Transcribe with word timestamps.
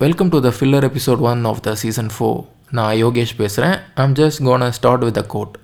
Welcome 0.00 0.28
to 0.28 0.38
the 0.40 0.50
filler 0.58 0.84
episode 0.88 1.20
one 1.20 1.44
of 1.44 1.60
the 1.62 1.74
season 1.74 2.08
four 2.16 2.38
நான் 2.70 2.94
யோகேஷ் 2.94 3.34
பேசுகிறேன் 3.36 3.74
I'm 3.94 4.14
just 4.14 4.44
gonna 4.44 4.72
start 4.72 5.04
with 5.04 5.18
a 5.18 5.26
quote 5.26 5.54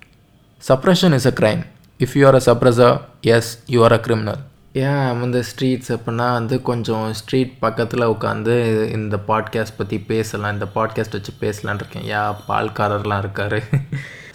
suppression 0.62 1.14
is 1.14 1.26
a 1.26 1.30
crime 1.30 1.62
if 2.01 2.14
you 2.14 2.26
are 2.26 2.35
a 2.35 2.43
suppressor 2.46 2.95
as 3.21 3.58
you 3.66 3.82
are 3.82 3.93
a 3.93 4.01
criminal 4.01 4.40
ஏன் 4.72 5.21
வந்து 5.21 5.45
streets 5.45 5.90
அப்படின்னா 5.93 6.32
வந்து 6.32 6.62
கொஞ்சம் 6.62 7.12
street 7.12 7.58
பக்கத்தில் 7.58 8.06
உட்காந்து 8.06 8.54
இந்த 8.93 9.19
பாட்காஸ்ட் 9.29 9.79
பற்றி 9.79 9.98
பேசலாம் 9.98 10.53
இந்த 10.53 10.69
பாட்காஸ்ட் 10.74 11.17
வச்சு 11.19 11.35
பேசலான் 11.40 11.74
இருக்கேன். 11.74 12.04
ஏன் 12.04 12.37
பால்காரர்லாம் 12.49 13.19
இருக்கார். 13.19 13.58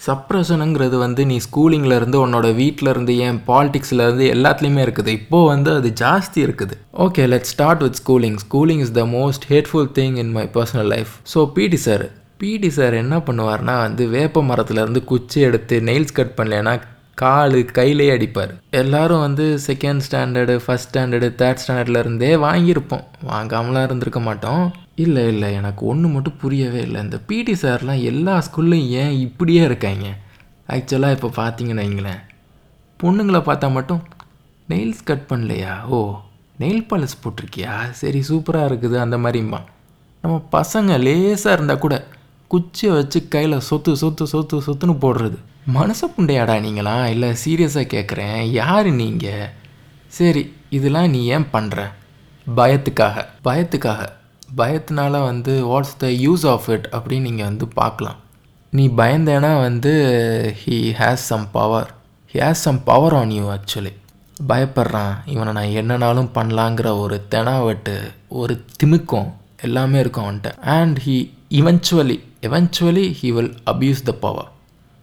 சப்ரஷனுங்கிறது 0.06 0.96
வந்து 1.04 1.22
நீ 1.30 1.36
ஸ்கூலிங்லேருந்து 1.46 2.18
உன்னோட 2.24 2.48
வீட்டில் 2.60 2.90
இருந்து 2.92 3.14
ஏன் 3.26 3.38
பாலிட்டிக்ஸ்லேருந்து 3.50 4.26
எல்லாத்துலேயுமே 4.34 4.82
இருக்குது. 4.86 5.12
இப்போது 5.20 5.48
வந்து 5.52 5.70
அது 5.78 5.90
ஜாஸ்தி 6.02 6.40
இருக்குது. 6.46 6.76
Okay 7.06 7.24
let 7.32 7.50
start 7.52 7.84
with 7.86 7.98
schooling 8.02 8.38
schooling 8.44 8.82
is 8.86 8.94
the 9.00 9.04
most 9.18 9.46
hateful 9.52 9.90
thing 10.00 10.18
in 10.24 10.34
my 10.38 10.46
personal 10.58 10.90
life 10.94 11.14
so 11.34 11.42
PT 11.56 11.80
sir 11.86 12.06
PT 12.42 12.70
sir 12.78 12.94
என்ன 13.02 13.16
பண்ணுவார்னா 13.26 13.74
வந்து 13.86 14.04
வேப்ப 14.14 14.42
மரத்துலேருந்து 14.50 15.02
குச்சி 15.12 15.40
எடுத்து 15.48 15.76
நெயில்ஸ் 15.90 16.16
கட் 16.18 16.36
பண்ணலன்னா 16.40 16.74
கால் 17.20 17.54
கையிலே 17.76 18.06
அடிப்பார். 18.14 18.50
எல்லாரும் 18.80 19.22
வந்து 19.26 19.44
second 19.66 20.02
standard 20.06 20.54
first 20.64 20.88
standard 20.88 21.28
third 21.40 21.62
ஸ்டாண்டர்ட்லேருந்தே 21.62 22.32
வாங்கியிருப்போம். 22.44 23.06
வாங்காமலாம் 23.30 23.86
இருந்திருக்க 23.88 24.20
மாட்டோம். 24.26 24.64
இல்லை 25.04 25.22
இல்லை 25.32 25.48
எனக்கு 25.60 25.82
ஒன்று 25.86 26.08
மட்டும் 26.08 26.38
புரியவே 26.42 26.80
இல்லை. 26.86 27.00
இந்த 27.06 27.18
பிடி 27.28 27.54
சார்லாம் 27.62 28.02
எல்லா 28.10 28.34
ஸ்கூல்லையும் 28.46 28.92
ஏன் 29.02 29.14
இப்படியே 29.26 29.62
இருக்காங்க 29.70 30.06
ஆக்சுவலாக 30.74 31.16
இப்போ 31.16 31.28
பார்த்தீங்கன்னு 31.40 31.84
வைங்களேன். 31.84 32.22
பொண்ணுங்களை 33.00 33.40
பார்த்தா 33.48 33.68
மட்டும் 33.78 34.02
நெயில்ஸ் 34.68 35.06
கட் 35.10 35.26
பண்ணலையா? 35.30 35.72
ஓ 35.84 35.98
நெயில் 36.60 36.86
பாலிஸ் 36.90 37.22
போட்டிருக்கியா? 37.22 37.72
சரி 38.00 38.20
சூப்பராக 38.28 38.68
இருக்குது. 38.70 38.96
அந்த 39.04 39.16
மாதிரிம்மா 39.24 39.60
நம்ம 40.22 40.36
பசங்க 40.52 40.92
லேசாக 41.06 41.56
இருந்தால் 41.56 41.84
கூட 41.84 41.96
குச்சியை 42.50 42.90
வச்சு 42.96 43.18
கையில் 43.34 43.64
சொத்து 43.68 43.92
சொத்து 44.02 44.26
சொத்து 44.32 44.56
சொத்துன்னு 44.66 44.94
போடுறது. 45.04 45.38
மனசை 45.76 46.06
புண்டையாடா 46.16 46.54
நீங்களா? 46.66 46.96
இல்லை 47.14 47.28
சீரியஸாக 47.44 47.92
கேட்குறேன் 47.94 48.38
யார் 48.60 48.88
நீங்கள் 49.00 49.48
சரி 50.18 50.42
இதெல்லாம் 50.76 51.10
நீ 51.10 51.20
ஏன் 51.36 51.50
பண்ணுற 51.52 51.80
பயத்துக்காக 52.58 53.24
பயத்துக்காக. 53.48 54.02
பயத்தினால 54.48 55.20
வந்து 55.28 55.52
what's 55.72 55.96
the 56.02 56.08
use 56.26 56.44
of 56.52 56.66
it 56.74 56.86
அப்படின்னு 56.96 57.26
நீங்கள் 57.28 57.48
வந்து 57.50 57.66
பார்க்கலாம். 57.80 58.18
நீ 58.72 58.84
பயந்தேன்னா 59.00 59.52
வந்து 59.66 59.92
he 60.62 60.76
has 61.00 61.26
some 61.30 61.46
power 61.52 61.88
he 62.34 62.38
has 62.44 62.64
some 62.66 62.80
power 62.90 63.14
on 63.20 63.32
you 63.38 63.44
actually 63.56 63.92
பயப்படுறான். 64.50 65.14
இவனை 65.34 65.52
நான் 65.58 65.76
என்னனாலும் 65.80 66.30
பண்ணலாங்கிற 66.38 66.88
ஒரு 67.04 67.16
தெனாவட்டு 67.34 67.96
ஒரு 68.40 68.54
திமிக்கம் 68.80 69.30
எல்லாமே 69.66 69.98
இருக்கும் 70.00 70.26
அவன்கிட்ட. 70.26 70.52
And 70.76 70.98
he 71.06 71.16
eventually 71.60 72.18
eventually 72.48 73.06
he 73.20 73.30
will 73.36 73.54
abuse 73.72 74.02
the 74.08 74.14
power 74.24 74.50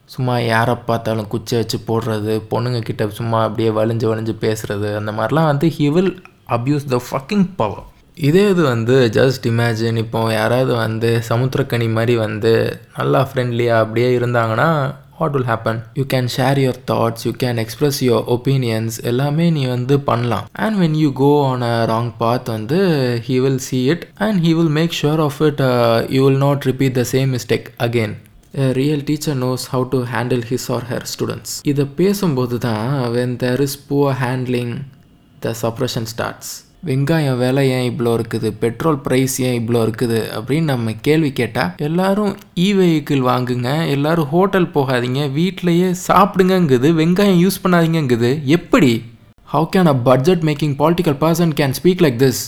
சும்மா 0.09 0.36
யாரை 0.39 0.75
பார்த்தாலும் 0.88 1.30
குச்சை 1.33 1.55
வச்சு 1.59 1.77
போடுறது 1.88 2.33
பொண்ணுங்க 2.52 2.80
கிட்ட 2.80 3.03
சும்மா 3.19 3.39
அப்படியே 3.44 3.69
வலிஞ்சு 3.77 4.05
வலிஞ்சு 4.11 4.33
பேசுறது 4.45 4.89
அந்த 4.99 5.11
மாதிரிலாம் 5.11 5.49
வந்து 5.52 5.67
he 5.77 5.88
will 5.95 6.14
abuse 6.58 6.86
the 6.94 6.99
fucking 7.08 7.47
power 7.61 7.83
இதே 8.17 8.42
இது 8.50 8.64
வந்து 8.64 8.95
ஜஸ்ட் 9.16 9.45
இமேஜின் 9.52 10.00
இப்போ 10.02 10.19
யாராவது 10.31 10.73
வந்து 10.86 11.09
சமுத்திரக்கனி 11.30 11.88
மாதிரி 11.95 12.16
வந்து 12.25 12.52
நல்லா 12.97 13.22
ஃப்ரெண்ட்லியாக 13.30 13.83
அப்படியே 13.83 14.09
இருந்தாங்கன்னா 14.17 14.67
what 15.20 15.36
will 15.36 15.47
happen 15.52 15.80
you 16.00 16.03
can 16.14 16.30
share 16.36 16.59
your 16.64 16.80
thoughts 16.92 17.25
you 17.28 17.31
can 17.44 17.59
express 17.64 18.00
your 18.08 18.28
opinions 18.36 18.97
எல்லாமே 19.11 19.45
நீ 19.58 19.64
வந்து 19.67 19.95
பண்ணலாம். 20.09 20.45
And 20.66 20.78
when 20.81 20.97
you 21.03 21.09
go 21.22 21.31
on 21.50 21.66
a 21.70 21.75
wrong 21.94 22.11
path 22.17 22.50
வந்து 22.55 22.80
he 23.28 23.38
will 23.45 23.64
see 23.67 23.80
it 23.94 24.05
and 24.27 24.39
he 24.45 24.53
will 24.59 24.73
make 24.80 24.94
sure 25.02 25.23
of 25.27 25.39
it 25.50 25.64
you 26.17 26.22
will 26.27 26.42
not 26.48 26.67
repeat 26.72 26.98
the 27.02 27.05
same 27.16 27.31
mistake 27.38 27.70
again 27.88 28.16
A 28.55 28.66
real 28.73 29.00
teacher 29.02 29.33
knows 29.33 29.61
how 29.67 29.80
to 29.83 30.00
handle 30.05 30.42
his 30.50 30.64
or 30.70 30.81
her 30.89 31.00
students. 31.14 31.52
இதை 31.72 31.86
பேசும்போது 32.00 32.58
தான் 32.66 32.89
when 33.16 33.33
there 33.43 33.61
is 33.66 33.77
poor 33.87 34.17
handling 34.20 34.73
the 35.45 35.54
suppression 35.64 36.08
starts 36.11 36.52
வெங்காயம் 36.88 37.38
விலை 37.42 37.64
ஏன் 37.76 37.86
இவ்வளோ 37.89 38.11
இருக்குது? 38.17 38.48
Petrol 38.61 38.98
price 39.05 39.36
ஏன் 39.48 39.58
இவ்வளோ 39.60 39.82
இருக்குது? 39.86 40.17
அப்படின்னு 40.38 40.71
நம்ம 40.71 40.94
கேள்வி 41.08 41.30
கேட்டால் 41.39 41.71
எல்லாரும் 41.88 42.33
இ 42.66 42.67
வெஹிக்கிள் 42.80 43.21
வாங்குங்க 43.30 43.70
எல்லாரும் 43.94 44.30
ஹோட்டல் 44.33 44.67
போகாதீங்க 44.76 45.22
வீட்டிலையே 45.38 45.89
சாப்பிடுங்கங்குது 46.08 46.89
வெங்காயம் 46.99 47.39
யூஸ் 47.43 47.61
பண்ணாதீங்கங்குது. 47.66 48.32
எப்படி? 48.58 48.92
How 49.54 49.70
can 49.76 49.92
a 49.93 49.95
budget 50.10 50.43
making 50.49 50.76
political 50.82 51.17
person 51.23 51.55
can 51.61 51.77
speak 51.80 52.04
like 52.08 52.20
this 52.26 52.42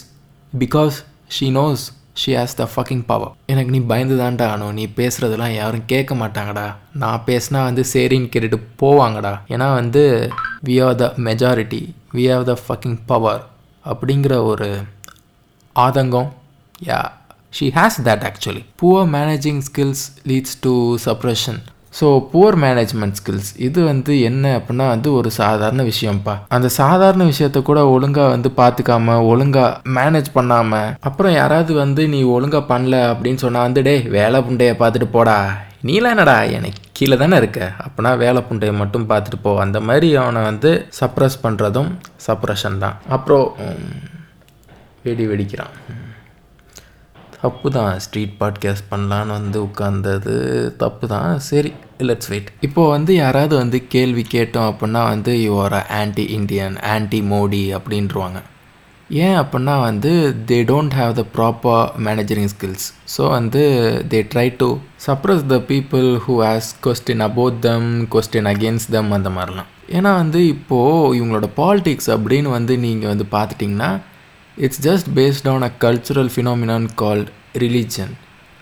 because 0.53 0.97
she 1.37 1.49
knows 1.59 1.85
she 2.21 2.31
has 2.39 2.57
the 2.61 2.67
fucking 2.73 3.05
power 3.07 3.33
எனக்கு 3.53 3.71
நீ 3.77 3.79
பயந்து 3.93 4.15
தான்டா 4.21 4.45
ஆனும் 4.53 4.77
நீ 4.79 4.83
பேசுகிறதெல்லாம் 4.99 5.55
யாரும் 5.61 5.87
கேட்க 5.93 6.13
மாட்டாங்கடா. 6.15 6.67
நான் 7.01 7.25
பேசினா 7.31 7.59
வந்து 7.69 7.83
சரின்னு 7.93 8.31
கேட்டுட்டு 8.33 8.59
போவாங்கடா. 8.83 9.33
ஏன்னா 9.55 9.67
வந்து 9.79 10.03
we 10.67 10.77
are 10.85 11.01
the 11.03 11.07
majority 11.27 11.83
we 12.17 12.25
have 12.31 12.47
the 12.53 12.55
fucking 12.67 13.01
power 13.11 13.43
அப்படிங்கிற 13.91 14.33
ஒரு 14.51 14.69
ஆதங்கம். 15.75 16.29
Yeah 16.89 16.99
she 17.57 17.67
has 17.77 17.97
that 18.07 18.25
actually 18.29 18.63
poor 18.81 19.07
managing 19.15 19.61
skills 19.67 20.03
leads 20.31 20.57
to 20.65 20.73
suppression 21.05 21.59
so 21.99 22.07
poor 22.31 22.57
management 22.63 23.17
skills 23.19 23.49
இது 23.67 23.79
வந்து 23.89 24.13
என்ன 24.29 24.45
அப்படின்னா 24.57 24.85
வந்து 24.93 25.09
ஒரு 25.17 25.29
சாதாரண 25.37 25.81
விஷயம்ப்பா. 25.91 26.33
அந்த 26.55 26.67
சாதாரண 26.79 27.23
விஷயத்த 27.29 27.61
கூட 27.69 27.81
ஒழுங்காக 27.93 28.33
வந்து 28.33 28.49
பார்த்துக்காம 28.57 29.15
ஒழுங்காக 29.31 29.93
மேனேஜ் 29.97 30.29
பண்ணாமல் 30.33 30.91
அப்புறம் 31.09 31.33
யாராவது 31.33 31.73
வந்து 31.83 32.03
நீ 32.13 32.19
ஒழுங்காக 32.35 32.69
பண்ணல 32.73 32.97
அப்படின்னு 33.11 33.43
சொன்னால் 33.45 33.67
வந்து 33.67 33.83
டே 33.87 33.95
வேலை 34.17 34.41
புண்டையை 34.47 34.73
பார்த்துட்டு 34.81 35.09
போடா. 35.15 35.37
நீலாம் 35.87 36.13
என்னடா 36.15 36.35
எனக்கு 36.57 36.81
கீழே 36.97 37.15
தானே 37.21 37.35
இருக்க? 37.41 37.59
அப்போனா 37.85 38.11
வேலை 38.21 38.39
புண்டையை 38.47 38.73
மட்டும் 38.79 39.07
பார்த்துட்டு 39.09 39.37
போ. 39.43 39.51
அந்த 39.63 39.77
மாதிரி 39.87 40.07
அவனை 40.21 40.41
வந்து 40.49 40.71
சப்ரஸ் 40.99 41.37
பண்ணுறதும் 41.43 41.91
சப்ரஷன் 42.27 42.77
தான். 42.83 42.95
அப்புறம் 43.15 43.45
வெடி 45.05 45.25
வெடிக்கிறான். 45.31 45.75
தப்பு 47.41 47.69
தான் 47.77 47.99
ஸ்ட்ரீட் 48.03 48.35
பாட்காஸ்ட் 48.39 48.89
பண்ணலான்னு 48.91 49.35
வந்து 49.39 49.57
உட்காந்தது 49.67 50.33
தப்பு 50.83 51.05
தான் 51.13 51.31
சரி 51.49 51.71
லெட்ஸ் 52.07 52.29
வெயிட் 52.31 52.49
இப்போது 52.67 52.93
வந்து 52.95 53.11
யாராவது 53.15 53.55
வந்து 53.61 53.79
கேள்வி 53.95 54.23
கேட்டோம் 54.35 54.69
அப்படின்னா 54.71 55.01
வந்து 55.13 55.33
your 55.47 55.77
anti 55.99 56.25
Indian 56.37 56.77
anti 56.93 57.21
Modi 57.33 57.63
அப்படின்றவாங்க. 57.77 58.41
ஏன் 59.09 59.37
அப்படின்னா 59.39 59.73
வந்து 59.81 60.11
they 60.47 60.57
don't 60.69 60.95
have 60.97 61.11
the 61.13 61.23
proper 61.35 61.83
managing 62.05 62.49
skills 62.53 62.85
so 63.15 63.23
வந்து 63.29 63.61
they 64.09 64.19
try 64.31 64.47
to 64.57 64.69
suppress 65.05 65.43
the 65.47 65.57
people 65.67 66.07
who 66.23 66.35
has 66.41 66.69
question 66.81 67.21
about 67.21 67.59
them 67.59 67.89
question 68.07 68.49
against 68.53 68.91
them 68.91 69.11
அந்த 69.11 69.29
மாதிரிலாம் 69.29 69.69
ஏன்னா 69.89 70.11
வந்து 70.15 70.39
இப்போது 70.47 71.13
இவங்களோட 71.17 71.49
பாலிடிக்ஸ் 71.57 72.09
அப்படின்னு 72.15 72.49
வந்து 72.49 72.75
நீங்கள் 72.77 73.11
வந்து 73.13 73.27
பார்த்துட்டிங்கன்னா 73.31 73.91
it's 74.57 74.81
just 74.81 75.09
based 75.15 75.49
on 75.49 75.63
a 75.63 75.71
cultural 75.79 76.31
phenomenon 76.33 76.87
called 77.01 77.29
religion 77.57 78.13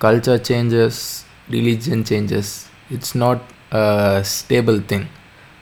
culture 0.02 0.42
changes 0.50 1.02
religion 1.52 2.04
changes 2.12 2.52
it's 2.92 3.16
not 3.18 3.44
stable 4.34 4.80
thing 4.92 5.08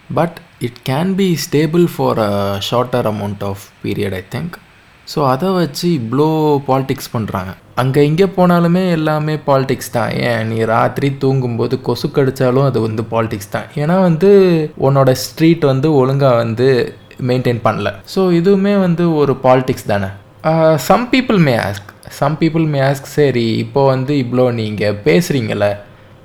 but 0.10 0.38
it 0.62 0.82
can 0.86 1.14
be 1.16 1.30
stable 1.46 1.88
for 1.96 2.20
a 2.22 2.34
shorter 2.70 3.08
amount 3.08 3.44
of 3.44 3.64
period 3.84 4.16
I 4.16 4.24
think 4.32 4.56
so 5.08 5.20
அதை 5.34 5.50
வச்சு 5.60 5.86
இவ்வளோ 6.00 6.28
politics 6.70 7.12
பண்ணுறாங்க 7.16 7.52
அங்கே 7.82 8.02
இங்கே 8.10 8.28
போனாலுமே 8.38 8.84
எல்லாமே 8.96 9.36
politics 9.48 9.94
தான். 9.96 10.12
ஏன்? 10.30 10.42
நீ 10.50 10.58
ராத்திரி 10.72 11.08
தூங்கும்போது 11.24 11.76
கொசு 11.88 12.08
கடித்தாலும் 12.16 12.68
அது 12.70 12.80
வந்து 12.88 13.04
பாலிடிக்ஸ் 13.14 13.54
தான். 13.56 13.68
ஏன்னா 13.82 13.96
வந்து 14.08 14.30
உன்னோட 14.88 15.12
ஸ்ட்ரீட் 15.24 15.64
வந்து 15.72 15.88
ஒழுங்காக 16.02 16.42
வந்து 16.44 16.68
மெயின்டைன் 17.30 17.62
பண்ணல. 17.68 17.90
ஸோ 18.14 18.22
இதுவுமே 18.40 18.74
வந்து 18.86 19.06
ஒரு 19.22 19.36
பாலிடிக்ஸ் 19.46 19.90
தானே. 19.94 20.10
Some 20.88 21.08
people 21.14 21.40
may 21.48 21.56
ask 21.68 21.90
some 22.20 22.36
people 22.42 22.66
may 22.74 22.80
ask 22.90 23.10
சரி 23.18 23.48
இப்போ 23.66 23.82
வந்து 23.94 24.14
இவ்வளோ 24.24 24.46
நீங்கள் 24.60 24.98
பேசுகிறீங்கள 25.08 25.66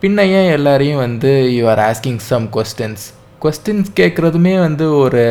பின்ன 0.02 0.24
ஏன் 0.38 0.50
எல்லாரையும் 0.54 1.02
வந்து 1.06 1.30
you 1.56 1.64
are 1.72 1.82
asking 1.88 2.20
some 2.30 2.46
questions 2.56 3.04
questions 3.46 3.90
கேட்குறதுமே 4.00 4.54
வந்து 4.66 4.86
ஒரு 4.98 5.24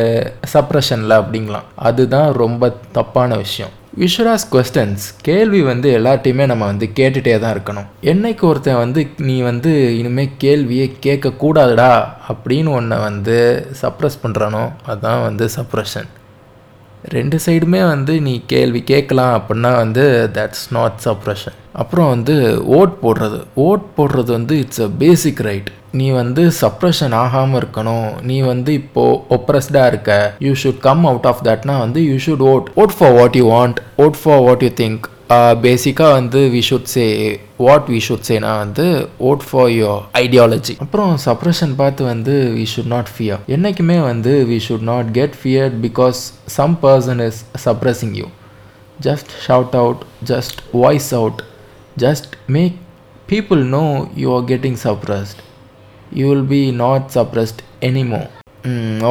சப்ரஷனில் 0.52 1.18
அப்படிங்களாம் 1.22 1.66
அதுதான் 1.88 2.30
ரொம்ப 2.44 2.74
தப்பான 2.98 3.36
விஷயம். 3.36 3.74
விஷுவலாஸ் 4.02 4.44
கொஸ்டின்ஸ் 4.52 5.04
கேள்வி 5.28 5.60
வந்து 5.68 5.88
எல்லாத்தையுமே 5.98 6.44
நம்ம 6.46 6.64
வந்து 6.64 6.86
கேட்டுகிட்டே 6.98 7.34
தான் 7.38 7.54
இருக்கணும். 7.56 7.86
என்னைக்கு 8.12 8.44
ஒருத்தன் 8.48 8.82
வந்து 8.82 9.00
நீ 9.28 9.36
வந்து 9.40 9.72
இனிமேல் 10.00 10.34
கேள்வியே 10.44 10.86
கேட்கக்கூடாதுடா 11.06 11.92
அப்படின்னு 12.32 12.72
ஒன்றை 12.78 12.98
வந்து 13.08 13.36
சப்ரஸ் 13.82 14.18
பண்ணுறானோ 14.24 14.62
அதுதான் 14.86 15.22
வந்து 15.22 15.46
சப்ரஷன் 15.56 16.10
ரெண்டு 17.14 17.38
சைடுமே 17.46 17.80
வந்து 17.88 18.14
நீ 18.20 18.34
கேள்வி 18.46 18.82
கேட்கலாம் 18.92 19.34
அப்படின்னா 19.38 19.70
வந்து 19.76 20.04
தட்ஸ் 20.38 20.66
நாட் 20.70 21.00
சப்ரஷன் 21.04 21.58
அப்புறம் 21.72 22.08
வந்து 22.08 22.34
ஓட் 22.78 22.94
போடுறது. 23.02 23.38
ஓட் 23.66 23.86
போடுறது 23.96 24.30
வந்து 24.38 24.54
இட்ஸ் 24.58 24.80
அ 24.80 24.90
பேசிக் 25.02 25.42
ரைட் 25.48 25.70
நீ 25.98 26.06
வந்து 26.20 26.44
சப்ரஷன் 26.60 27.16
ஆகாமல் 27.22 27.58
இருக்கணும். 27.60 28.08
நீ 28.30 28.38
வந்து 28.52 28.70
இப்போது 28.82 29.18
ஒப்ரஸ்டாக 29.36 29.90
இருக்க. 29.92 30.12
You 30.46 30.54
should 30.62 30.80
come 30.86 31.04
out 31.10 31.28
of 31.32 31.44
தட்னா 31.48 31.76
வந்து 31.84 32.00
you 32.10 32.16
should 32.28 32.46
vote 32.52 32.70
vote 32.84 32.96
for 32.98 33.14
what 33.18 33.36
you 33.40 33.44
want 33.56 33.80
vote 34.06 34.18
for 34.22 34.42
what 34.46 34.64
you 34.66 34.72
think 34.82 35.04
பேசிக்காக 35.64 36.10
வந்து 36.16 36.40
we 36.52 36.60
should 36.66 36.90
say 36.92 37.04
what 37.64 37.86
we 37.92 37.98
should 38.06 38.26
சேனா 38.28 38.50
வந்து 38.62 38.84
ஓட் 39.28 39.44
ஃபார் 39.46 39.70
யோர் 39.76 40.02
ஐடியாலஜி 40.20 40.74
அப்புறம் 40.84 41.12
சப்ரஷன் 41.24 41.72
பார்த்து 41.80 42.02
வந்து 42.10 42.34
வி 42.58 42.64
ஷுட் 42.72 42.92
நாட் 42.94 43.10
ஃபியர் 43.14 43.40
என்றைக்குமே 43.56 43.96
வந்து 44.10 44.32
we 44.50 44.58
should 44.66 44.86
not 44.90 45.08
get 45.18 45.36
fear 45.40 45.72
because 45.86 46.20
some 46.58 46.76
person 46.84 47.22
is 47.28 47.40
suppressing 47.64 48.14
you 48.20 48.28
just 49.06 49.32
shout 49.46 49.76
out 49.82 50.04
just 50.32 50.60
voice 50.84 51.10
out 51.20 51.42
just 52.04 52.28
make 52.56 52.76
people 53.32 53.62
know 53.76 53.84
you 54.22 54.30
are 54.36 54.46
getting 54.52 54.80
suppressed 54.86 55.40
you 56.12 56.26
will 56.28 56.48
be 56.48 56.70
not 56.70 57.06
suppressed 57.14 57.62
anymore 57.80 58.22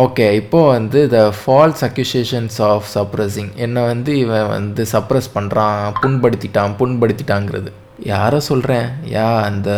okay 0.03 0.31
இப்போது 0.31 0.67
வந்து 0.67 1.07
the 1.07 1.33
false 1.39 1.83
accusations 1.83 2.61
of 2.61 2.87
suppressing 2.95 3.51
என்னை 3.55 3.83
வந்து 3.85 4.17
இவன் 4.17 4.47
வந்து 4.47 4.85
suppress 4.85 5.29
பண்ணுறான் 5.33 5.93
புண்படுத்திட்டான் 6.01 6.75
புண்படுத்திட்டாங்கிறது. 6.79 7.71
யாரை 8.11 8.39
சொல்கிறேன் 8.47 8.87
யா 9.13 9.27
அந்த 9.47 9.69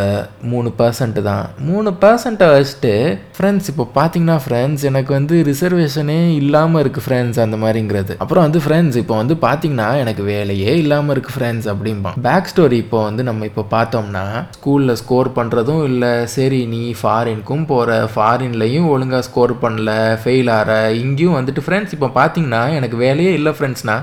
மூணு 0.52 0.70
பர்சன்ட் 0.80 1.20
தான். 1.28 1.46
மூணு 1.70 1.90
பர்சன்ட்டை 2.04 2.48
வச்சுட்டு 2.54 2.94
ஃப்ரெண்ட்ஸ் 3.38 3.70
இப்போ 3.72 3.86
பார்த்தீங்கன்னா 3.98 4.38
ஃப்ரெண்ட்ஸ் 4.46 4.84
எனக்கு 4.90 5.12
வந்து 5.18 5.36
ரிசர்வேஷனே 5.50 6.18
இல்லாமல் 6.42 6.82
இருக்குது 6.84 7.06
ஃப்ரெண்ட்ஸ் 7.08 7.40
அந்த 7.46 7.58
மாதிரிங்கிறது. 7.64 8.16
அப்புறம் 8.24 8.46
வந்து 8.48 8.62
ஃப்ரெண்ட்ஸ் 8.66 8.98
இப்போ 9.02 9.16
வந்து 9.22 9.38
பார்த்தீங்கன்னா 9.46 9.90
எனக்கு 10.04 10.26
வேலையே 10.32 10.74
இல்லாமல் 10.84 11.14
இருக்குது 11.16 11.38
ஃப்ரெண்ட்ஸ் 11.38 11.70
அப்படிம்பான். 11.74 12.18
பேக் 12.28 12.52
ஸ்டோரி 12.54 12.80
இப்போ 12.86 13.02
வந்து 13.10 13.24
நம்ம 13.30 13.46
இப்போ 13.52 13.66
பார்த்தோம்னா 13.76 14.26
ஸ்கூலில் 14.58 15.00
ஸ்கோர் 15.04 15.32
பண்ணுறதும் 15.40 15.84
இல்லை. 15.92 16.14
சரி 16.36 16.62
நீ 16.74 16.84
ஃபாரின்க்கும் 17.02 17.66
போகிற 17.74 18.02
ஃபாரின்லையும் 18.16 18.92
ஒழுங்காக 18.96 19.26
ஸ்கோர் 19.30 19.56
பண்ணல 19.64 19.92
ஃபெயில் 20.24 20.52
ஆகிற 20.58 20.74
இங்கேயும் 21.06 21.40
வந்துட்டு 21.40 21.66
ஃப்ரெண்ட்ஸ் 21.68 21.96
இப்போ 21.98 22.12
பார்த்தீங்கன்னா 22.20 22.64
எனக்கு 22.80 23.00
வேலையே 23.08 23.34
இல்லை 23.40 23.54
ஃப்ரெண்ட்ஸ்னா 23.58 23.98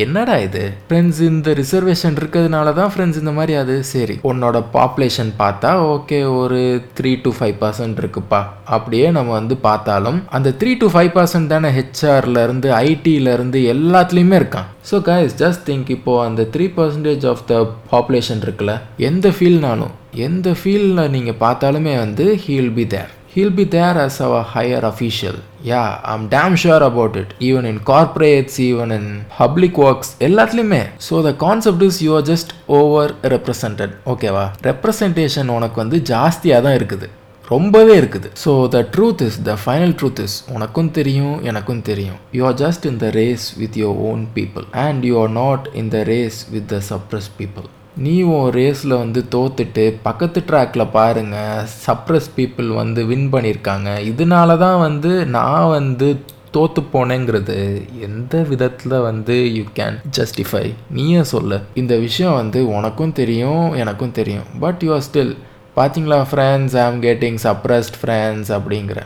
என்னடா 0.00 0.36
இது? 0.46 0.62
ஃப்ரெண்ட்ஸ் 0.88 1.20
இந்த 1.28 1.50
ரிசர்வேஷன் 1.60 2.16
இருக்கிறதுனால 2.20 2.74
தான் 2.74 2.90
ஃப்ரெண்ட்ஸ் 2.92 3.18
இந்த 3.22 3.32
மாதிரி 3.38 3.54
அது? 3.54 3.74
சரி. 3.84 4.14
உன்னோட 4.30 4.62
பாப்புலேஷன் 4.76 5.32
பார்த்தா 5.40 5.70
ஓகே 5.94 6.18
ஒரு 6.40 6.60
த்ரீ 6.98 7.12
டு 7.24 7.30
ஃபைவ் 7.38 7.56
பர்சன்ட் 7.62 8.00
இருக்குப்பா. 8.02 8.40
அப்படியே 8.76 9.10
நம்ம 9.10 9.32
வந்து 9.32 9.56
பார்த்தாலும் 9.56 10.18
அந்த 10.30 10.54
த்ரீ 10.60 10.76
டு 10.82 10.88
ஃபைவ் 10.94 11.12
பர்சன்ட் 11.18 11.52
தானே 11.54 11.70
ஹெச்ஆர்லேருந்து 11.78 12.70
ஐடியிலேருந்து 12.88 13.60
எல்லாத்துலேயுமே 13.74 14.38
இருக்கான். 14.42 14.68
ஸோ 14.90 14.98
கைஸ் 15.10 15.34
ஜஸ்ட் 15.44 15.66
திங்க் 15.70 15.90
இப்போது 15.96 16.26
அந்த 16.28 16.48
three 16.56 16.68
percentage 16.78 17.26
of 17.32 17.44
the 17.52 17.64
population 17.92 18.44
இருக்குல்ல 18.46 18.74
எந்த 18.96 19.28
ஃபீல்ட்னாலும் 19.28 19.92
எந்த 20.28 20.50
ஃபீல்டில் 20.50 21.10
நீங்கள் 21.10 21.40
பார்த்தாலுமே 21.44 21.96
வந்து 22.04 22.24
he'll 22.44 22.72
be 22.78 22.86
there 22.86 23.12
he'll 23.34 23.54
be 23.60 23.64
there 23.74 23.96
as 24.04 24.16
our 24.26 24.42
higher 24.54 24.82
official. 24.90 25.36
Yeah 25.70 25.90
i'm 26.10 26.24
damn 26.34 26.54
sure 26.64 26.82
about 26.90 27.14
it. 27.20 27.28
Even 27.48 27.64
in 27.70 27.76
corporates 27.90 28.54
even 28.68 28.90
in 28.98 29.06
public 29.40 29.74
works 29.84 30.08
எல்லாத்துலேயுமே. 30.26 30.82
So 31.08 31.22
the 31.28 31.32
concept 31.46 31.84
is 31.88 31.98
you 32.06 32.12
are 32.18 32.28
just 32.30 32.52
over 32.78 33.12
represented 33.34 33.96
ஓகேவா 34.12 34.46
representation 34.68 35.50
உனக்கு 35.56 35.78
வந்து 35.82 36.00
ஜாஸ்தியாக 36.12 36.64
தான் 36.66 36.78
இருக்குது. 36.80 37.08
ரொம்பவே 37.52 37.94
இருக்குது. 38.00 38.28
So 38.42 38.52
the 38.74 38.78
truth 38.94 39.22
is 39.26 39.38
the 39.48 39.54
final 39.62 39.94
truth 40.00 40.20
is 40.26 40.36
உனக்கும் 40.54 40.90
தெரியும் 40.98 41.36
எனக்கும் 41.50 41.82
தெரியும். 41.90 42.18
You 42.36 42.42
are 42.50 42.56
just 42.64 42.84
in 42.90 42.98
the 43.04 43.08
race 43.20 43.46
with 43.62 43.76
your 43.82 43.98
own 44.10 44.22
people 44.36 44.66
and 44.86 45.04
you 45.08 45.14
are 45.22 45.32
not 45.42 45.66
in 45.82 45.90
the 45.94 46.00
race 46.12 46.38
with 46.54 46.68
the 46.74 46.80
suppress 46.90 47.30
people 47.40 47.68
நீ 47.96 48.22
உன் 48.22 48.52
ரேஸில் 48.52 48.98
வந்து 48.98 49.24
தோத்துட்டு 49.30 49.94
பக்கத்து 50.02 50.44
ட்ராக்கில் 50.46 50.90
பாருங்கள் 50.90 51.66
சப்ரஸ் 51.86 52.28
பீப்புள் 52.36 52.68
வந்து 52.68 53.06
வின் 53.06 53.32
பண்ணியிருக்காங்க 53.32 53.88
இதனால 54.10 54.58
தான் 54.58 54.80
வந்து 54.80 55.26
நான் 55.26 55.68
வந்து 55.68 56.24
தோத்து 56.54 56.82
போனேங்கிறது. 56.92 57.86
எந்த 58.00 58.42
விதத்தில் 58.42 59.00
வந்து 59.00 59.54
யூ 59.54 59.62
கேன் 59.74 59.98
ஜஸ்டிஃபை 60.18 60.74
நீயே 60.90 61.22
சொல்லு. 61.22 61.60
இந்த 61.74 61.96
விஷயம் 61.96 62.34
வந்து 62.34 62.68
உனக்கும் 62.68 63.12
தெரியும் 63.12 63.72
எனக்கும் 63.72 64.12
தெரியும். 64.12 64.44
பட் 64.60 64.80
யூ 64.80 64.92
ஆர் 64.92 65.04
ஸ்டில் 65.12 65.36
பார்த்தீங்களா 65.76 66.26
friends 66.32 66.76
I 66.76 66.82
am 66.82 67.02
getting 67.02 67.38
suppressed 67.42 67.98
friends 68.02 68.52
அப்படிங்கிற. 68.58 68.96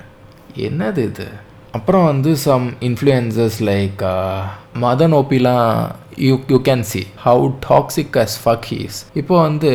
என்னது 0.57 0.99
இது? 0.99 1.29
அப்புறம் 1.77 2.05
வந்து 2.05 2.31
some 2.43 2.67
influences 2.81 3.59
like 3.69 4.03
Madan 4.81 5.15
ஓபிலாம் 5.19 5.71
you 6.19 6.35
you 6.49 6.59
can 6.65 6.85
see 6.91 7.07
how 7.25 7.47
toxic 7.69 8.17
as 8.19 8.37
fuck 8.45 8.67
he's 8.67 8.99
இப்போ 9.15 9.41
வந்து 9.41 9.71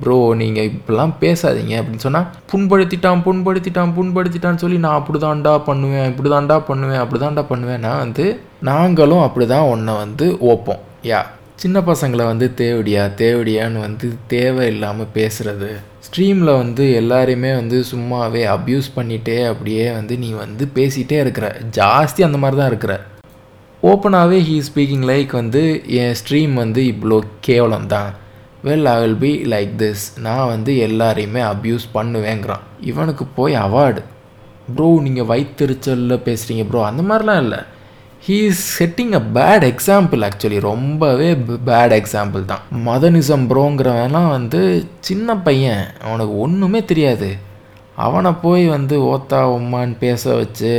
ப்ரோ 0.00 0.34
நீங்கள் 0.34 0.68
இப்படிலாம் 0.70 1.14
பேசாதீங்க 1.20 1.74
அப்படின்னு 1.78 1.96
சொன்னால் 1.98 2.28
புண்படுத்திட்டான் 2.52 3.22
புண்படுத்திட்டான் 3.22 3.94
புண்படுத்திட்டான்னு 3.96 4.56
சொல்லி 4.56 4.78
நான் 4.78 4.94
அப்படி 4.94 5.18
தான்டா 5.18 5.58
பண்ணுவேன் 5.64 6.08
இப்படி 6.10 6.30
தான்டா 6.30 6.58
பண்ணுவேன் 6.60 6.98
அப்படி 6.98 7.24
தான்டா 7.24 7.44
பண்ணுவேன்னா 7.50 7.92
வந்து 7.98 8.26
நாங்களும் 8.62 9.22
அப்படி 9.22 9.46
தான் 9.46 9.68
ஒன்றை 9.68 9.94
வந்து 9.96 10.28
ஓப்போம். 10.52 10.82
யா 11.04 11.20
சின்ன 11.56 11.80
பசங்களை 11.80 12.24
வந்து 12.24 12.54
தேவடியா 12.54 13.04
தேவடியான்னு 13.16 13.78
வந்து 13.80 14.08
தேவை 14.26 14.66
இல்லாமல் 14.66 15.14
பேசுகிறது 15.14 15.70
ஸ்ட்ரீமில் 16.06 16.50
வந்து 16.60 16.84
எல்லாரையுமே 17.00 17.50
வந்து 17.60 17.78
சும்மாவே 17.90 18.42
அப்யூஸ் 18.56 18.88
பண்ணிகிட்டே 18.96 19.38
அப்படியே 19.52 19.86
வந்து 19.96 20.14
நீ 20.24 20.28
வந்து 20.44 20.64
பேசிகிட்டே 20.76 21.16
இருக்கிற. 21.24 21.46
ஜாஸ்தி 21.78 22.20
அந்த 22.26 22.38
மாதிரி 22.42 22.58
தான் 22.60 22.70
இருக்கிற. 22.72 22.94
ஓப்பனாகவே 23.82 24.38
ஹீ 24.48 24.56
ஸ்பீக்கிங் 24.68 25.06
லைக் 25.10 25.32
வந்து 25.40 25.62
என் 26.00 26.16
ஸ்ட்ரீம் 26.20 26.54
வந்து 26.62 26.82
இவ்வளோ 26.92 27.18
கேவலம் 27.48 27.88
தான். 27.94 28.10
Well 28.66 28.88
I 28.92 28.94
will 29.02 29.18
be 29.24 29.32
like 29.54 29.72
this 29.82 30.04
நான் 30.26 30.50
வந்து 30.52 30.72
எல்லாரையுமே 30.86 31.42
அப்யூஸ் 31.52 31.86
பண்ணுவேங்கிறான். 31.96 32.64
இவனுக்கு 32.92 33.26
போய் 33.38 33.56
அவார்டு 33.64 34.02
ப்ரோ 34.76 34.88
நீங்கள் 35.04 35.28
வயிற்றுச்சலில் 35.32 36.24
பேசுகிறீங்க 36.28 36.64
ப்ரோ 36.70 36.80
அந்த 36.90 37.02
மாதிரிலாம் 37.10 37.42
இல்லை. 37.44 37.60
He 38.26 38.36
is 38.44 38.62
setting 38.76 39.12
a 39.18 39.20
bad 39.34 39.64
example 39.68 40.22
actually 40.26 40.60
ரொம்பவே 40.60 41.28
பேட் 41.66 41.94
எக்ஸாம்பிள் 41.98 42.42
தான். 42.44 42.64
மதனிசம் 42.86 43.44
ப்ரோங்கிறவன்லாம் 43.50 44.28
வந்து 44.28 44.60
சின்ன 45.00 45.36
பையன். 45.36 45.84
அவனுக்கு 46.04 46.34
ஒன்றுமே 46.38 46.80
தெரியாது. 46.84 47.30
அவனை 48.06 48.30
போய் 48.42 48.64
வந்து 48.66 48.96
ஓத்தா 49.14 49.38
உம்மான்னு 49.54 49.96
பேச 50.00 50.34
வச்சு 50.34 50.74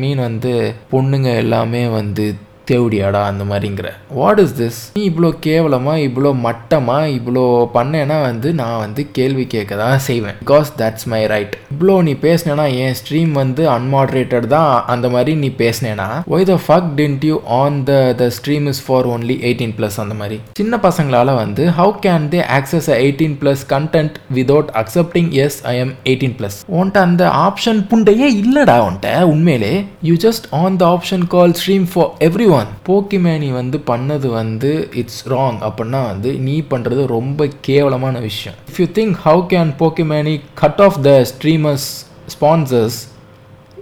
மீன் 0.00 0.22
வந்து 0.28 0.52
பொண்ணுங்க 0.92 1.28
எல்லாமே 1.36 1.82
வந்து 1.98 2.26
தேவடியாடா 2.72 3.22
அந்த 3.30 3.44
மாதிரிங்கிற. 3.50 3.88
வாட் 4.20 4.42
இஸ் 4.44 4.56
திஸ் 4.60 4.80
நீ 4.98 5.04
இவ்வளோ 5.10 5.30
கேவலமாக 5.48 6.04
இவ்வளோ 6.08 6.32
மட்டமாக 6.46 7.12
இவ்வளோ 7.18 7.44
பண்ணேன்னா 7.76 8.18
வந்து 8.28 8.48
நான் 8.60 8.82
வந்து 8.84 9.04
கேள்வி 9.18 9.46
கேட்க 9.54 9.72
தான் 9.82 10.04
செய்வேன். 10.08 10.38
பிகாஸ் 10.44 10.70
தட்ஸ் 10.80 11.08
மை 11.14 11.22
ரைட் 11.34 11.54
இவ்வளோ 11.74 11.96
நீ 12.08 12.14
பேசினேன்னா 12.26 12.66
என் 12.84 12.96
ஸ்ட்ரீம் 13.00 13.32
வந்து 13.42 13.62
அன்மாட்ரேட்டட் 13.76 14.46
தான். 14.56 14.72
அந்த 14.94 15.06
மாதிரி 15.14 15.32
நீ 15.42 15.50
பேசினேன்னா 15.62 16.08
why 16.34 16.46
the 16.50 16.56
fuck 16.66 16.90
tend 17.00 17.24
you 17.30 17.36
on 17.60 17.78
the 17.90 17.92
the 18.20 18.28
stream 18.38 18.66
is 18.72 18.82
for 18.86 19.08
only 19.14 19.36
eighteen 19.48 19.74
plus 19.78 19.98
அந்த 20.04 20.14
மாதிரி. 20.20 20.38
சின்ன 20.60 20.80
பசங்களால் 20.86 21.32
வந்து 21.42 21.64
how 21.80 21.94
can 22.06 22.28
they 22.34 22.40
access 22.58 22.88
eighteen 22.98 23.36
plus 23.42 23.64
content 23.74 24.16
without 24.38 24.70
accepting 24.82 25.30
yes 25.44 25.58
I 25.72 25.74
am 25.84 25.92
eighteen 26.10 26.36
plus 26.40 26.58
உன்ட்ட 26.78 27.00
அந்த 27.08 27.24
ஆப்ஷன் 27.46 27.80
புண்டையே 27.90 28.28
இல்லைடா 28.42 28.76
உன்ட்ட 28.88 29.08
உண்மையிலே. 29.32 29.72
You 30.08 30.14
just 30.26 30.46
on 30.62 30.76
the 30.82 30.84
option 30.94 31.24
call 31.34 31.54
stream 31.60 31.86
for 31.92 32.10
every 32.28 32.48
one 32.58 32.61
Pokimane 32.86 33.52
வந்து 33.52 33.78
பண்ணது 33.90 34.28
வந்து 34.40 34.88
இட்ஸ் 35.00 35.22
ராங் 35.28 35.58
அப்படின்னா 35.68 36.00
வந்து 36.12 36.32
நீ 36.46 36.56
பண்ணுறது 36.70 37.06
ரொம்ப 37.06 37.48
கேவலமான 37.60 38.18
விஷயம். 38.18 38.58
If 38.70 38.80
you 38.80 38.86
think 38.98 39.14
how 39.24 39.42
can 39.52 39.72
Pokimane 39.78 40.40
cut 40.54 40.82
off 40.86 40.98
the 41.02 41.12
streamers 41.32 41.88
sponsors 42.34 42.98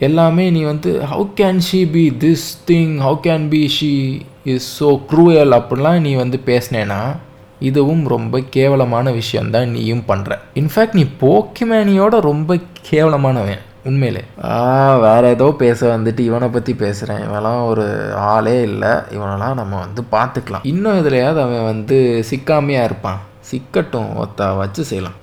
எல்லாமே 0.08 0.50
நீ 0.50 0.62
வந்து 0.62 0.90
how 1.12 1.26
can 1.36 1.60
she 1.70 1.80
be 1.90 2.04
this 2.26 2.46
thing 2.66 2.94
how 3.06 3.18
can 3.22 3.48
be 3.48 3.62
she 3.80 4.20
is 4.44 4.68
so 4.82 4.90
cruel 5.10 5.52
அப்படிலாம் 5.58 6.00
நீ 6.00 6.14
வந்து 6.14 6.40
பேசினேன்னா 6.46 7.00
இதுவும் 7.58 8.04
ரொம்ப 8.06 8.40
கேவலமான 8.50 9.10
விஷயந்தான் 9.10 9.68
நீயும் 9.68 10.04
பண்ணுற 10.08 10.38
இன்ஃபேக்ட் 10.54 10.94
நீ 10.94 11.04
போக்கிமேனியோட 11.20 12.20
ரொம்ப 12.20 12.58
கேவலமானவன். 12.90 13.60
உண்மையிலே. 13.88 14.22
வேறு 14.42 15.00
வேற 15.06 15.22
ஏதோ 15.36 15.46
பேச 15.62 15.80
வந்துட்டு 15.96 16.22
இவனை 16.28 16.48
பற்றி 16.54 16.72
பேசுகிறேன் 16.84 17.24
இவன்லாம் 17.26 17.64
ஒரு 17.70 17.86
ஆளே 18.34 18.58
இல்லை. 18.68 18.92
இவனெல்லாம் 19.16 19.58
நம்ம 19.60 19.74
வந்து 19.86 20.02
பார்த்துக்கலாம் 20.14 20.68
இன்னும் 20.72 21.00
இதுலையாவது 21.00 21.42
அவன் 21.46 21.68
வந்து 21.72 21.98
சிக்காமையாக 22.30 22.88
இருப்பான். 22.90 23.20
சிக்கட்டும் 23.50 24.10
ஒத்தா 24.22 24.46
வச்சு 24.58 24.82
செய்யலாம். 24.88 25.16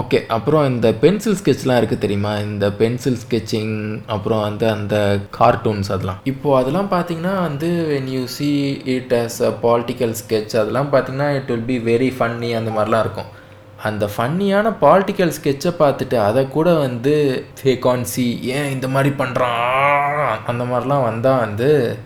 ஓகே. 0.00 0.18
அப்புறம் 0.36 0.64
இந்த 0.72 0.88
பென்சில் 1.04 1.38
ஸ்கெட்ச்லாம் 1.40 1.78
இருக்குது 1.80 2.04
தெரியுமா? 2.04 2.32
இந்த 2.48 2.66
பென்சில் 2.80 3.18
ஸ்கெட்சிங் 3.22 3.74
அப்புறம் 4.14 4.44
வந்து 4.48 4.66
அந்த 4.74 4.94
கார்ட்டூன்ஸ் 5.38 5.90
அதெல்லாம். 5.94 6.20
இப்போது 6.32 6.58
அதெல்லாம் 6.60 6.92
பார்த்தீங்கன்னா 6.94 7.34
வந்து 7.48 7.70
when 7.92 8.10
you 8.16 8.22
see 8.36 8.50
it 8.96 9.14
as 9.22 9.40
a 9.48 9.52
political 9.66 10.14
sketch 10.22 10.54
அதெல்லாம் 10.62 10.92
பார்த்தீங்கன்னா 10.94 11.30
it 11.38 11.52
will 11.52 11.68
be 11.72 11.78
very 11.90 12.10
funny 12.18 12.50
அந்த 12.60 12.72
மாதிரிலாம் 12.76 13.04
இருக்கும். 13.06 13.30
அந்த 13.82 14.08
ஃபன்னியான 14.16 14.72
பாலிட்டிக்கல் 14.80 15.32
ஸ்கெட்சை 15.42 15.70
பார்த்துட்டு 15.78 16.14
அதை 16.14 16.48
கூட 16.48 16.74
வந்து 16.74 17.44
ஃபேகான்சி 17.62 18.40
ஏன் 18.40 18.70
இந்த 18.70 18.88
மாதிரி 18.88 19.14
பண்ணுறான் 19.18 20.36
அந்த 20.46 20.64
மாதிரிலாம் 20.64 21.02
வந்தால் 21.02 21.38
வந்து 21.38 21.98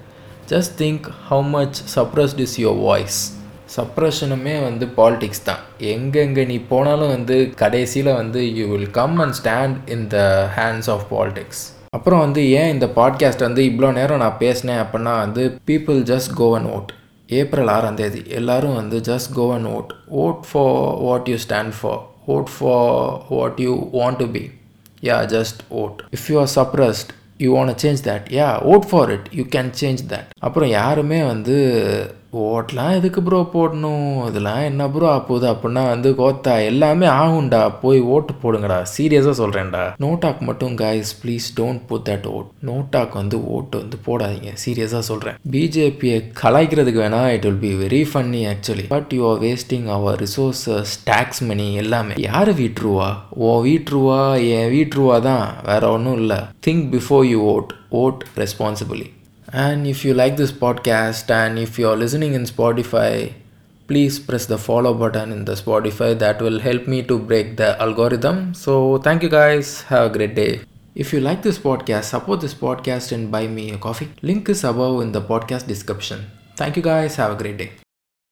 just 0.48 0.74
think 0.78 1.06
how 1.30 1.48
much 1.48 1.98
suppressed 1.98 2.38
is 2.38 2.60
your 2.60 2.80
voice 2.80 3.42
சப்ரஷனுமே 3.76 4.62
வந்து 4.62 4.86
பாலிடிக்ஸ் 4.86 5.42
தான். 5.44 5.58
எங்கெங்கே 5.78 6.46
நீ 6.46 6.58
போனாலும் 6.58 7.08
வந்து 7.08 7.52
கடைசியில் 7.56 8.14
வந்து 8.14 8.54
you 8.54 8.66
will 8.66 8.90
come 8.90 9.18
and 9.18 9.34
stand 9.42 9.76
in 9.86 10.06
the 10.06 10.48
hands 10.56 10.90
of 10.90 11.06
politics 11.10 11.62
அப்புறம் 11.90 12.20
வந்து 12.20 12.50
ஏன் 12.50 12.72
இந்த 12.72 12.86
பாட்காஸ்ட் 12.86 13.40
வந்து 13.40 13.62
இவ்வளோ 13.62 13.92
நேரம் 13.92 14.18
நான் 14.18 14.38
பேசினேன்? 14.38 14.78
அப்படின்னா 14.78 15.14
வந்து 15.18 15.58
people 15.66 15.98
just 16.12 16.32
go 16.34 16.54
and 16.56 16.66
vote 16.66 16.92
April 17.28 17.70
ஆறாம் 17.74 17.98
தேதி. 18.00 18.22
எல்லாரும் 18.28 18.74
வந்து 18.74 18.96
just 19.10 19.30
go 19.32 19.44
and 19.56 19.68
vote 19.76 19.92
vote 20.24 20.42
for 20.48 20.74
what 21.06 21.28
you 21.32 21.36
stand 21.46 21.74
for 21.78 22.00
vote 22.34 22.50
for 22.56 22.90
what 23.34 23.60
you 23.66 23.74
want 23.92 24.20
to 24.22 24.26
be 24.36 24.42
yeah 25.08 25.18
just 25.34 25.60
vote 25.82 26.00
if 26.16 26.26
you 26.30 26.36
are 26.38 26.52
suppressed 26.58 27.10
you 27.38 27.48
want 27.56 27.76
change 27.84 28.02
that 28.08 28.26
yeah 28.38 28.48
vote 28.72 28.86
for 28.90 29.10
it 29.10 29.28
you 29.38 29.44
can 29.56 29.72
change 29.82 30.02
that 30.12 30.28
அப்புறம் 30.38 30.70
யாருமே 30.80 31.22
வந்து 31.24 31.56
ஓட்லாம் 32.42 32.94
எதுக்கு 32.98 33.20
bro 33.22 33.38
போடணும்? 33.52 34.26
இதெல்லாம் 34.28 34.62
என்ன 34.68 34.88
bro 34.94 35.06
ஆப்போகுது 35.16 35.46
அப்படின்னா 35.50 35.82
வந்து 35.90 36.10
Kota 36.20 36.54
எல்லாமே 36.70 37.06
ஆகும்டா. 37.06 37.60
போய் 37.82 38.00
ஓட்டு 38.14 38.34
போடுங்கடா. 38.42 38.78
சீரியஸாக 38.94 39.34
சொல்கிறேன்டா 39.40 39.82
நோட்டாக் 40.04 40.40
மட்டும் 40.48 40.74
guys 40.82 41.12
please 41.22 41.46
don't 41.60 41.82
put 41.88 42.06
that 42.08 42.26
vote 42.36 42.48
நோட்டாக் 42.70 43.14
வந்து 43.20 43.38
ஓட்டு 43.56 43.74
வந்து 43.82 43.98
போடாதீங்க. 44.06 44.52
சீரியஸாக 44.64 45.04
சொல்கிறேன் 45.10 45.38
பிஜேபியை 45.56 46.18
கலாய்க்கிறதுக்கு 46.42 47.02
வேணா 47.04 47.22
it 47.36 47.46
will 47.48 47.62
be 47.66 47.72
very 47.84 48.02
funny 48.12 48.42
actually 48.52 48.86
but 48.94 49.12
you 49.18 49.24
are 49.32 49.40
wasting 49.46 49.88
our 49.98 50.18
resources 50.26 50.94
tax 51.10 51.42
money 51.50 51.68
எல்லாமே. 51.84 52.14
யார் 52.28 52.52
வீட்ருவா 52.62 53.10
ஓ 53.46 53.50
வீட்ருவா 53.68 54.22
என் 54.56 54.70
வீட்ருவா 54.76 55.18
தான். 55.30 55.46
வேற 55.70 55.82
ஒன்றும் 55.96 56.20
இல்லை. 56.22 56.40
Think 56.66 56.86
before 56.96 57.26
you 57.32 57.40
vote 57.56 57.72
vote 58.02 58.22
responsibly 58.42 59.06
And 59.54 59.86
if 59.86 60.04
you 60.04 60.14
like 60.14 60.36
this 60.36 60.50
podcast 60.50 61.30
and 61.30 61.58
if 61.60 61.78
you're 61.78 61.96
listening 61.96 62.34
in 62.34 62.42
Spotify, 62.42 63.32
please 63.86 64.18
press 64.18 64.46
the 64.46 64.58
follow 64.58 64.92
button 64.94 65.30
in 65.30 65.44
the 65.44 65.52
Spotify. 65.52 66.18
That 66.18 66.42
will 66.42 66.58
help 66.58 66.88
me 66.88 67.04
to 67.04 67.18
break 67.18 67.56
the 67.56 67.80
algorithm. 67.80 68.52
So, 68.54 68.98
thank 68.98 69.22
you 69.22 69.28
guys. 69.28 69.82
Have 69.82 70.10
a 70.10 70.12
great 70.18 70.34
day. 70.34 70.62
If 70.96 71.12
you 71.12 71.20
like 71.20 71.42
this 71.42 71.58
podcast, 71.58 72.04
support 72.04 72.40
this 72.40 72.54
podcast 72.54 73.12
and 73.12 73.30
buy 73.30 73.46
me 73.46 73.70
a 73.70 73.78
coffee. 73.78 74.10
Link 74.22 74.48
is 74.48 74.64
above 74.64 75.00
in 75.02 75.12
the 75.12 75.22
podcast 75.22 75.68
description. 75.68 76.26
Thank 76.56 76.76
you 76.76 76.82
guys. 76.82 77.16
Have 77.16 77.32
a 77.32 77.36
great 77.36 77.56
day. 77.56 77.83